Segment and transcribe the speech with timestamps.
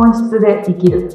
[0.00, 1.10] 本質で生きる。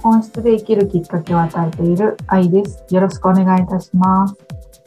[0.00, 2.82] 本質で生きるきっかけを与えている愛です。
[2.88, 4.36] よろしくお願いいたします。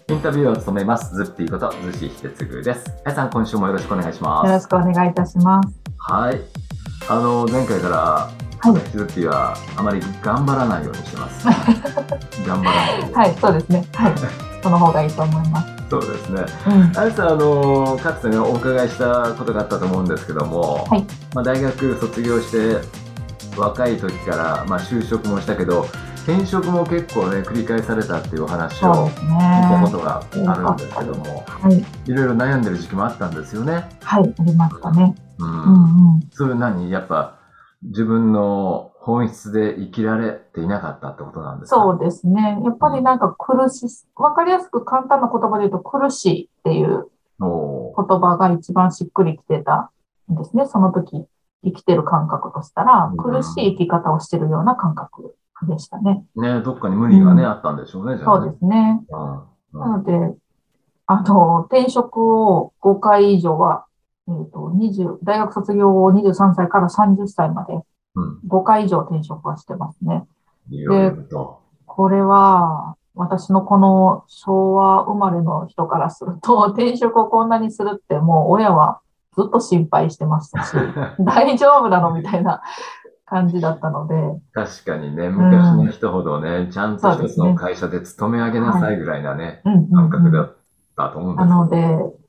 [0.10, 2.92] インタビューを務めます、ズッピーこと、ズシヒテツグです。
[3.06, 4.66] 皆さん、今週もよろしくお願いしよろます。
[4.66, 5.70] しくお願いいたします。
[6.00, 6.42] はい。
[7.08, 11.46] あの、前回から、はいズッピーはあまり頑張らないようにしてます。
[12.48, 13.14] 頑張らない。
[13.14, 13.86] はい、そうですね。
[13.94, 14.14] はい。
[14.64, 15.68] その方がいいと思います。
[15.90, 16.46] そうですね。
[16.68, 16.98] うん。
[16.98, 21.06] あやさん、あの、かつてね、お伺いしたことがあったと思うんですけども、はい
[21.36, 22.78] まあ、大学卒業して、
[23.58, 25.88] 若い時から、まあ、就職もしたけど、
[26.28, 29.92] 転職も結構ね、繰り返されたっていうお話を聞いたこね。
[29.92, 31.78] とがあるんですけども、はい。
[31.78, 33.88] いろいろ悩んでる時期もあったんですよね。
[34.04, 35.16] はい、ありましたね。
[35.38, 36.20] うんうんうん。
[36.32, 36.90] それ何？
[36.90, 37.35] やっぱ
[37.86, 41.76] 自分の本質で生きられていなかったってことなんですか？
[41.76, 42.60] そうですね。
[42.64, 47.08] やっぱりなんか苦しい、わかりやすく簡単な言葉で言うと苦しいっていう
[47.40, 49.92] 言葉が一番しっくりきてた
[50.32, 50.66] んですね。
[50.66, 51.26] その時
[51.64, 55.36] 生きてる感覚としたらうん、苦しい生き方をしてるような感覚
[55.68, 56.26] でしたね。
[56.36, 58.52] ねどっかに無理がね、うんあったんでしょうね、じゃそうあね。
[58.52, 59.04] ですね。
[59.10, 60.36] うんなので、
[61.06, 63.85] あの、転職を5回以上は、
[64.28, 67.74] えっと、20、大学卒業後23歳から30歳まで
[68.16, 68.40] うん。
[68.48, 70.24] 5回以上転職はしてますね。
[70.70, 71.62] いろいろと。
[71.86, 79.00] これは、私のこの昭和生まれの人からすると、 転職をこんなにするってもう親は
[79.36, 80.76] ずっと心配してましたし、
[81.20, 82.62] 大丈夫なのみたいな
[83.26, 84.16] 感じだったので、
[84.54, 89.74] 確かにね、昔の人ほどね、ちゃんと一つの会社で勤め上げなさいぐらいなね、うん。
[89.74, 89.90] うん。
[89.92, 90.10] 感うん。
[90.10, 90.56] 覚だっ
[90.98, 91.58] たと思うんでなすよ。
[91.58, 92.25] ので、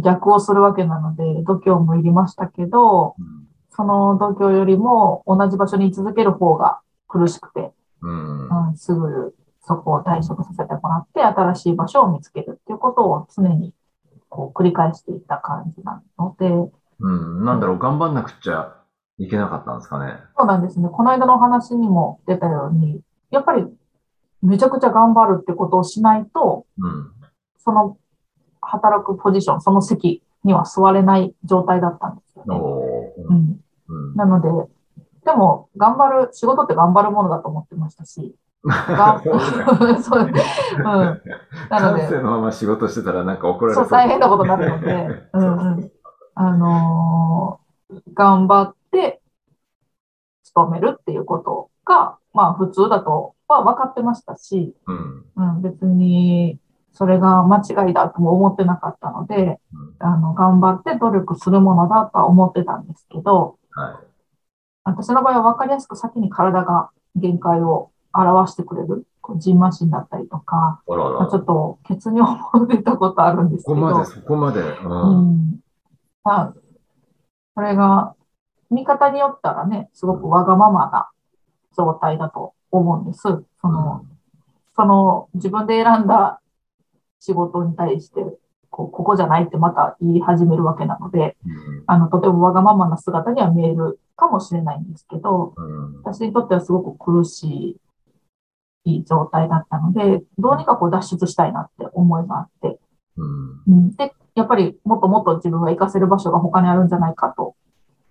[0.00, 3.16] 逆をするわけなので、度胸もいりましたけど、
[3.70, 8.48] その度胸よりも同じ場所に居続ける方が苦しくて、うん。
[8.48, 8.68] うん。
[8.68, 13.72] うん、すぐそこを退職させてもらって、新しい場所を見つけるっていうことを常に
[14.28, 16.48] こう繰り返していった感じなので、
[17.00, 17.44] うん。
[17.44, 18.74] なんだろう、頑張んなくっちゃ
[19.18, 20.14] いけなかったんですかね。
[20.36, 20.88] そうなんですね。
[20.88, 23.00] この間のお話にも出たように、
[23.30, 23.66] やっぱり
[24.42, 27.12] めちゃくちゃ頑張るってことをしないと、うん。
[27.58, 27.96] その
[28.68, 32.54] 働くポジション、その席には座れない状態だったんですよね。
[32.54, 34.14] おーうん、うん。
[34.14, 34.48] なので、
[35.24, 38.34] でも頑張る、仕事って頑張るものだと思ってましたし、
[38.64, 39.22] が
[40.02, 40.32] そうう、うん。
[40.82, 43.88] なので、感性のまま仕事してたらなんか怒られそ、う。
[43.88, 45.90] 大変なことになるので、 うんうん。
[46.34, 47.68] あのー
[48.12, 49.22] 頑張って、
[50.44, 55.24] 勤めるっていうことが、まあ普通だとは分かってましたし、うん。
[55.36, 56.58] うん、別に
[56.98, 64.06] それが間違いだとも思ってなかったので、うんあの、頑張って努力するものだとは思ってたんですけど、はい。
[64.82, 71.10] 私の場合は分かりやすく先に体が限界を表してくれる、こうジンマシンだったりとか、あらら。
[71.20, 72.22] まあちょっと血尿
[72.52, 74.60] も出たことあるんですけど、そこまで、そこまで。
[74.60, 74.64] う。
[74.82, 75.60] うんん。
[76.24, 76.54] まあ、
[77.54, 78.16] これが、
[78.70, 81.10] 見方によったらね、すごくわがままな
[81.76, 83.20] 状態だと思うんです。
[83.22, 84.04] その、
[84.74, 86.40] その自分で選んだ
[87.20, 88.20] 仕事に対して、
[88.70, 95.96] こうここじゃないってまた言い始めるわけなので、うんあの、とてもわがままな姿には見えるかもしれないんですけど、うん。
[96.02, 97.80] 私にとってはすごく苦し
[98.84, 102.78] い状態だったので、どうにかこう脱出したいなって思いがあって、
[103.16, 103.62] うん。
[103.66, 107.56] うんで、やっぱりもっともっと自分が活かせる場所が他にあるんじゃないかと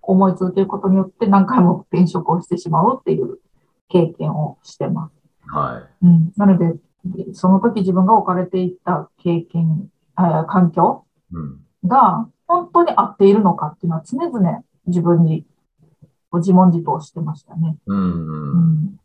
[0.01, 3.39] 思い続けることによって何回も転職をしてしまうっていう
[3.89, 5.13] 経験をしてます。
[5.47, 6.05] はい。
[6.05, 6.77] うん、なので、
[7.33, 11.59] その時自分が置かれていた経験、あ環境うん。
[11.85, 15.45] が本当に合っているのかっていうのは常々自分に
[16.33, 17.77] 自問自答してましたね。
[17.85, 17.97] うん。
[17.97, 18.69] ううん。
[18.85, 18.99] ん、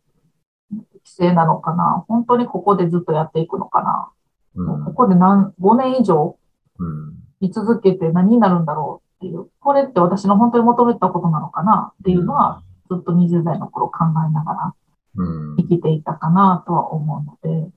[0.70, 4.10] 規制なのかな本当にここでずっとやっていくのかな、
[4.54, 4.84] うん。
[4.84, 6.36] ここで何、5年以上
[6.78, 7.14] うん。
[7.40, 14.74] 居続けて何になるんだろうっていう、これって私の本当に求めたことなのかなっていうのは、ずっと20代の頃考えながら
[15.16, 15.56] うん。
[15.56, 17.71] 生きていたかなとは思うので、うん。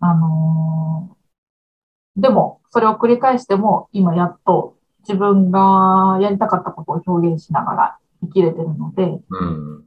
[0.00, 1.16] あのー
[2.16, 4.74] でも、それを繰り返しても、今やっと
[5.06, 9.84] 自分がやりたかったことを表現しながら生きれてるので、うん。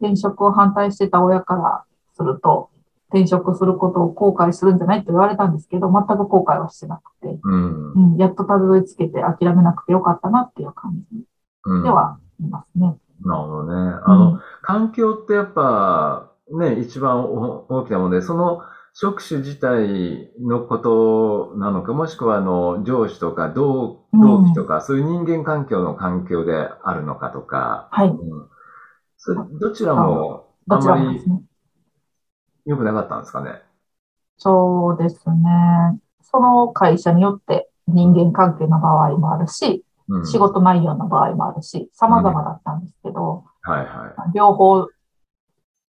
[0.00, 1.84] 転職を反対してた親から
[2.16, 2.70] すると、
[3.08, 7.92] 転職することを後悔するんじゃないって言われたんですけど、全く後悔はしてなくて、うん。
[7.92, 11.24] うん、やっとたどり着けて諦めなくてよかったなっていう感じ
[11.66, 11.82] うん。
[11.82, 12.96] ではいますね。
[13.22, 13.74] なるほどね。
[13.74, 18.62] うあの、ん、環境ってやっぱ、ね、一番お大きなもので、その
[18.98, 28.08] 職種自体のことなのか、もしくはあの、上司とか同同期とか、そういう人間環境の環境であるのかとか、はい。
[28.08, 28.48] うん、
[29.18, 31.22] それどちらもあまり。
[32.64, 33.60] 良くなかったんですかね？
[34.38, 36.00] そうですね。
[36.22, 40.26] その会社によって人間関係の場合もあるし、うん。
[40.26, 44.32] 仕事内容の場合もあるし、様々だったんですけど、はいはい。
[44.34, 44.88] 両方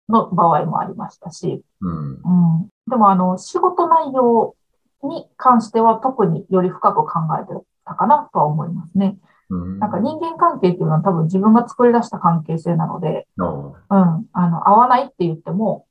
[0.09, 2.21] の場合もありましたし、うん。
[2.21, 4.55] うん、でもあの、仕事内容
[5.03, 7.53] に関しては特により深く考えて
[7.85, 9.17] たかなとは思いますね。
[9.49, 9.79] うん。
[9.79, 15.85] なんか人間関係っていうのは多分自分が作り出した関係性なので、のうん、あの、合わないって言っても、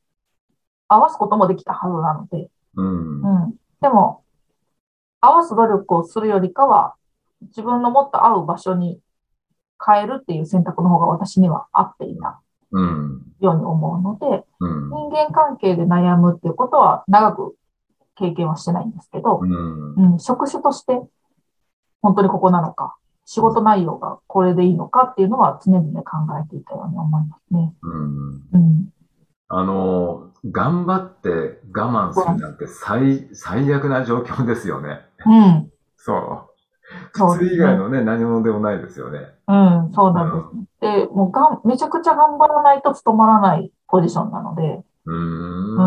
[0.88, 3.44] 合わすこともできたはずなので、うん。
[3.44, 3.54] うん。
[3.80, 4.24] でも、
[5.20, 6.94] 合わす努力をするよりかは、
[7.42, 9.00] 自分のもっと合う場所に
[9.84, 12.45] 変えるっていう選択の方が私には合っていたうん。
[13.40, 14.90] ように思うので、うん。
[14.90, 17.56] 人間関係で悩むっていうことは長く
[18.16, 19.94] 経験はしてないんですけど、うん。
[19.94, 21.00] うん、職種として
[22.02, 27.74] 本当にここなのか、仕事内容がこれでいいのかっていうのは常々考えていたように思いますね。
[27.82, 28.42] うん。
[28.52, 28.88] うん。
[29.48, 35.00] あの、頑張って我慢するなんて最、最悪な状況ですよね。
[35.24, 35.70] うん。
[35.96, 36.56] そう。
[37.12, 39.18] 普通以外のね、何者でもないですよね。
[39.48, 39.54] う
[39.88, 40.65] ん、そうなんです。
[40.65, 40.65] で、
[41.12, 45.82] もうがん、めちゃくちゃ頑張らないと務まらないポジションなので、うーう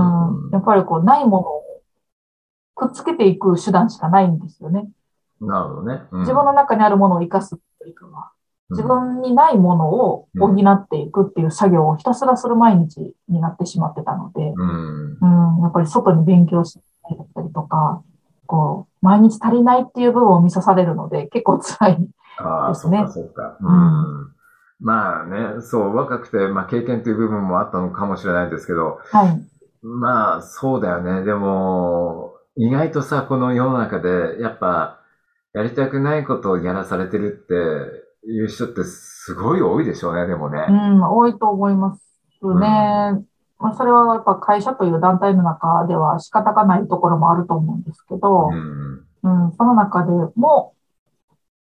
[0.46, 0.52] んん。。
[0.52, 1.64] やっぱりこう、ないものを
[2.76, 4.88] くっつけていく手段しかないんですよね。
[5.42, 6.04] なるほどね。
[6.12, 8.32] うん自分の中にあるものを生かすというかは、
[8.72, 15.18] 自分にないものを補っていくっていう作業をひたすらする毎日になってしまってたので、うん。
[15.22, 16.80] うん、やっぱり外に勉強した
[17.10, 18.04] りだったりとか、
[18.46, 22.10] こう、毎日足りないっていう部分を見さされるので、結構辛い。
[22.38, 23.58] ああ、ですねそうか、そうか。
[23.62, 24.39] ううん。
[24.80, 29.42] まあね、そう、若くて、まあ経験という部分もあったのかもしれないですけど、はい。
[29.82, 31.24] まあ、そうだよね。
[31.24, 35.00] でも、意外とさ、この世の中で、やっぱ、
[35.54, 40.66] やりたくないことをやらされてるっていう人ってすごい多いでしょうね、でもね。
[40.70, 42.02] うん、多いと思います
[42.46, 43.26] ね。
[43.58, 49.06] まあ、それはやっぱ会社という団体の中では仕方がないところもあると思うんですけどう、ん。
[49.24, 50.74] うん、その中でも、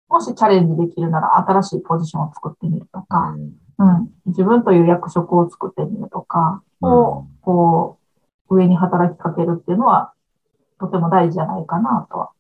[0.09, 3.35] もしチャレンジできるなら新しいポジションを作ってみるとか、
[3.79, 7.99] うん、自分という役職を作ってみるとか、を、こ
[8.49, 10.13] う、上に働きかけるっていうのは、
[10.79, 12.31] とても大事じゃないかなとは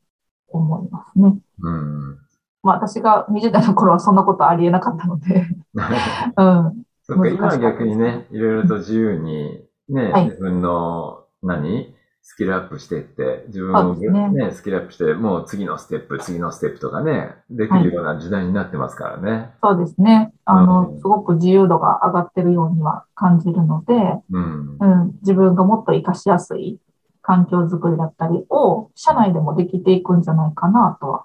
[0.48, 1.38] 思いますね。
[1.60, 2.18] うん。
[2.62, 10.24] まあ私が20代の頃はそんなことありえなかったので、うん、そっか、今逆にね、いろいろと自由に、ね、はい。
[10.26, 11.95] 自分の、何？
[12.28, 19.52] スキルアップしていって、自分をねね、スキルアップして、もう次のステップ、次のステップとかね、できるような時代になってますからね。
[19.62, 20.32] そうですね。
[20.44, 23.94] あうのん、すごく自由度が上がってるようには感じるので、
[24.32, 24.76] うん。
[24.80, 26.80] うん、自分がもっと活かしやすい
[27.22, 31.24] 環境づくりだったりを、社内でもできていくんじゃないかなとは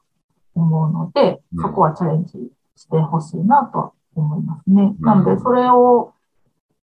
[0.53, 4.93] 思うのでうん、そこはチャレンジしてほしいなとは思いますね。
[4.99, 6.13] うんなので、それを、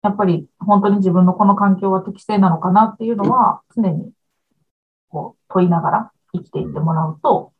[0.02, 4.12] やっぱり本当に自分のこの環境は適正なのかなっていうのは、常に
[5.08, 7.52] こう問いながら生きていってもらうと、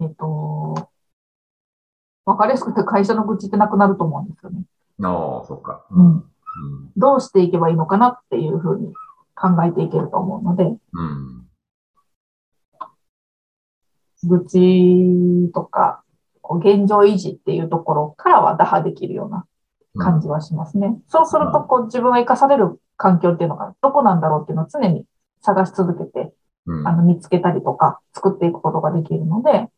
[0.00, 0.90] えっと、
[2.24, 4.62] わかりやすくて会社の愚痴ってなくなると思うんですよね。
[5.02, 5.84] ああ、そっか。
[5.90, 6.24] うんうん。
[6.96, 8.92] どうしていけばいいのかなっていうふうに
[9.34, 11.46] 考えていけると思うので、うん。
[14.24, 16.02] 愚痴とか、
[16.44, 19.46] 現状維持っていうところからは打破できるような
[19.96, 20.98] 感じはしますね。
[21.08, 25.04] そうすると、こう自分が生かされる環境っていうのがどこなんだろうっていうのを常に
[25.42, 26.32] 探し続けて、
[26.66, 26.86] うん。
[26.86, 29.68] あの見つけたりとか作っていくことができるので、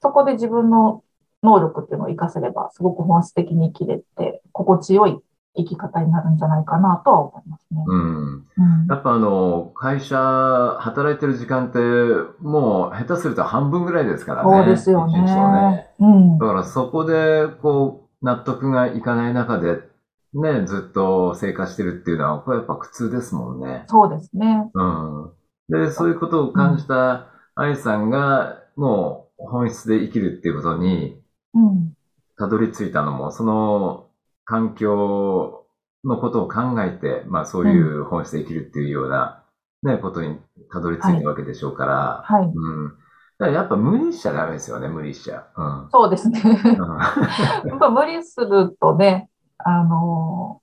[0.00, 1.04] そこで自分の
[1.42, 5.18] 能力っていうのを活かせれば、すごく本質的に生きれて、心地よい
[5.56, 7.84] 生き方になるんじゃないかなとは思いますね。
[7.86, 8.00] うん。
[8.34, 10.16] うんやっぱあの、会社、
[10.80, 11.78] 働いてる時間って、
[12.40, 14.50] もう下手すると半分ぐらいですからね。
[14.50, 15.90] そうですよねね。
[16.00, 16.46] うんだ。
[16.46, 19.80] からそこで、こう、納得がいかない中で、
[20.32, 23.84] ね、ずっと生活してるっていうのは、これやっぱ苦痛ですもんね。
[23.88, 24.70] そうですね。
[24.74, 25.32] うん。
[25.68, 31.20] で、そういうことを感じた愛さんが、もう本質で生きるっていうことに、
[31.54, 31.94] うん。
[32.36, 34.06] たどり着いたのも、その
[34.44, 35.66] 環境
[36.04, 39.42] のことを考えて、まあそういう本質で生きるっていうような、
[39.82, 40.38] ね、ことに
[40.72, 42.44] たどり着いたわけでしょうから、はい。
[42.44, 42.94] うん。
[43.46, 45.46] らやっぱ無理しちゃダメですよね、無理しちゃ。
[45.56, 45.88] うん。
[45.90, 46.40] そうですね。
[46.44, 46.98] うん
[47.68, 49.28] やっぱ無理するとね、
[49.58, 50.60] あの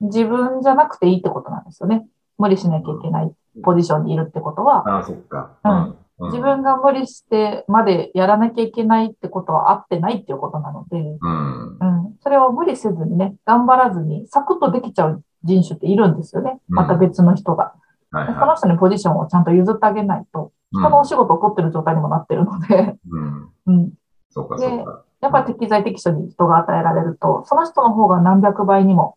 [0.00, 2.06] 自分じゃなくていいってことなんですよね。
[2.38, 3.32] 無理しなきゃいけない
[3.62, 5.50] ポジションにいるってことは、ああ、そっか。
[5.64, 11.76] うんうん自分が無理してまでやらなきゃいけないってことは合ってないっていうことなので、うん。
[11.80, 12.16] うん。
[12.20, 16.60] それを無理せずにね、頑張らずに、サクッとできちゃう人種っているんですよね。
[16.68, 17.74] うんまた別の人が。
[18.12, 20.53] はいそのは人にポジションをちゃんと譲ってあげないと、い。
[20.74, 23.52] 人のお仕事を取ってる状態にもなってるので、うん。
[23.66, 23.92] うん。
[24.30, 25.04] そうか、でそうか。
[25.20, 29.16] やっぱり適材適所に人が与えられると、その人の方が何百倍にも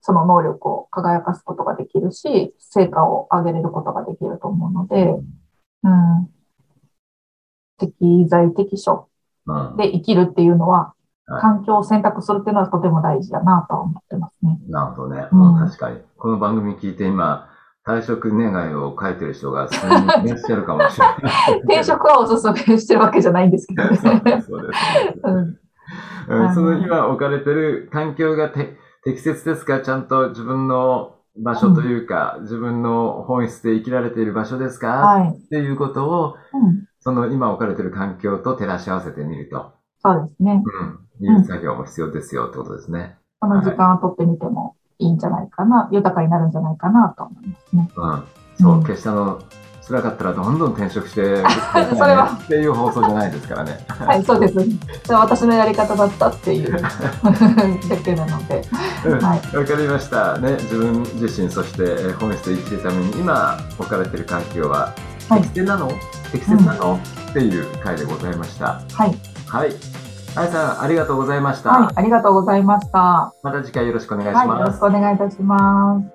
[0.00, 5.14] その能力を輝かすことができるし、成果を上げれることができると思うので、
[5.82, 6.30] うん。
[7.78, 9.08] 適材適所
[9.46, 9.76] うん。
[9.76, 14.58] で生きるっていうのは、はい環境を選択するっていうのはとても大事だなとは思ってますね。
[14.68, 15.26] なるほどね。
[15.32, 16.00] うん確かに。
[16.18, 17.48] この番組聞いて今、
[17.86, 21.16] 退職願いを書いてる人が数人いらっしゃるかもしれない。
[21.64, 24.40] 転職はおすすめしてるわけじゃないんですけどそうでね。
[24.42, 24.80] す、そうです。
[25.24, 25.40] うんう
[26.50, 29.80] んその今置かれてる環境がて適切ですか？
[29.80, 35.28] ちゃんと自分の場所というか、自分の本質で生きられている場所ですか、はい。
[35.28, 36.86] っていうことを、うん。
[37.00, 39.72] その今置かれている環境と照らし合わせてみると、
[40.02, 40.62] そうですね。
[41.20, 43.16] うん、いう作業も必要ですよってことですね。
[43.40, 47.90] この時間を取ってみてもいいんじゃないかな、豊かになるんじゃないかなと思いますね。
[47.96, 48.22] うん。
[48.60, 49.40] そうう、ん決してあの、
[49.86, 51.36] 辛かったらどんどん転職して、
[51.94, 53.84] それはっていう放送じゃないですからね。
[53.88, 54.54] はい、そうです。
[55.04, 56.88] それは私のやり方だったっていうだ
[58.02, 58.62] けなので。
[59.04, 59.56] うんはい。
[59.56, 60.38] わかりました。
[60.38, 64.92] ね、自分自身、そしてえー本質で生きていくために、今置かれている環境は、
[65.28, 65.88] はい適正なの、
[66.32, 66.98] 適切なの、
[67.30, 68.80] っていう回でございました。
[68.92, 69.18] はい。
[69.46, 69.70] はい。
[70.36, 71.70] あやさん、ありがとうございました。
[71.70, 71.92] はい。
[71.94, 73.32] ありがとうございました。
[73.42, 74.48] また次回よろしくお願いしはい。
[74.48, 74.60] ます。
[74.60, 76.13] よろしくお願いいたします。